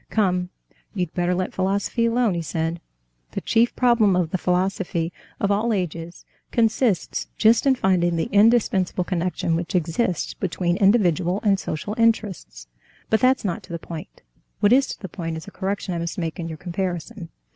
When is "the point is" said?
14.99-15.45